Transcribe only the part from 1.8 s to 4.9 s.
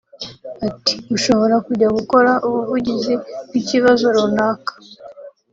gukora ubuvugizi bw’ikibazo runaka